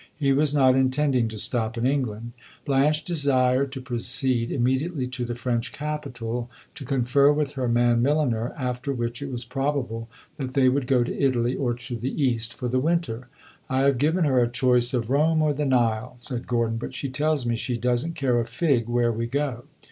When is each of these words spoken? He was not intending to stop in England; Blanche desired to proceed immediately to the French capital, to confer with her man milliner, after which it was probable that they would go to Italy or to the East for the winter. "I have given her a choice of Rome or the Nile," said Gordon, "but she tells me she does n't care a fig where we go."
He 0.17 0.33
was 0.33 0.51
not 0.51 0.73
intending 0.73 1.27
to 1.27 1.37
stop 1.37 1.77
in 1.77 1.85
England; 1.85 2.31
Blanche 2.65 3.03
desired 3.03 3.71
to 3.73 3.81
proceed 3.81 4.51
immediately 4.51 5.05
to 5.05 5.25
the 5.25 5.35
French 5.35 5.71
capital, 5.71 6.49
to 6.73 6.83
confer 6.85 7.31
with 7.31 7.51
her 7.53 7.67
man 7.67 8.01
milliner, 8.01 8.51
after 8.57 8.91
which 8.93 9.21
it 9.21 9.31
was 9.31 9.45
probable 9.45 10.09
that 10.37 10.55
they 10.55 10.69
would 10.69 10.87
go 10.87 11.03
to 11.03 11.15
Italy 11.21 11.55
or 11.55 11.75
to 11.75 11.97
the 11.97 12.19
East 12.19 12.55
for 12.55 12.67
the 12.67 12.79
winter. 12.79 13.27
"I 13.69 13.81
have 13.81 13.99
given 13.99 14.23
her 14.23 14.39
a 14.41 14.49
choice 14.49 14.95
of 14.95 15.11
Rome 15.11 15.39
or 15.43 15.53
the 15.53 15.65
Nile," 15.65 16.15
said 16.17 16.47
Gordon, 16.47 16.77
"but 16.77 16.95
she 16.95 17.07
tells 17.07 17.45
me 17.45 17.55
she 17.55 17.77
does 17.77 18.03
n't 18.03 18.15
care 18.15 18.39
a 18.39 18.45
fig 18.47 18.89
where 18.89 19.11
we 19.11 19.27
go." 19.27 19.65